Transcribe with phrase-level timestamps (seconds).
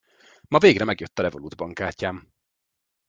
[0.47, 2.27] Ma végre megjött a Revolut bankkártyám.